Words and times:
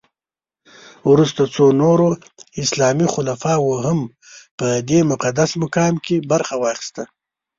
وروسته 1.09 1.41
څو 1.55 1.65
نورو 1.81 2.07
اسلامي 2.63 3.07
خلفاوو 3.15 3.73
هم 3.85 3.99
په 4.57 4.67
دې 4.89 4.99
مقدس 5.11 5.49
مقام 5.63 5.93
کې 6.05 6.15
برخه 6.31 6.55
واخیسته. 6.63 7.03